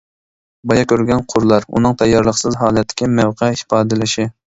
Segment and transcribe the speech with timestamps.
[0.69, 4.27] بايا كۆرگەن قۇرلار، ئۇنىڭ تەييارلىقسىز ھالەتتىكى مەۋقە ئىپادىلىشى.